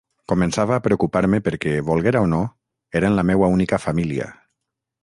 Començava 0.31 0.77
a 0.77 0.81
preocupar-me 0.87 1.39
perquè, 1.49 1.75
volguera 1.91 2.25
o 2.29 2.33
no, 2.33 2.41
eren 3.03 3.21
la 3.21 3.29
meua 3.33 3.55
única 3.59 3.83
família. 3.89 4.35